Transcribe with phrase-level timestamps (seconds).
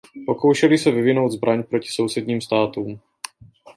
[0.25, 2.99] Pokoušeli se vyvinout zbraň proti sousedním státům.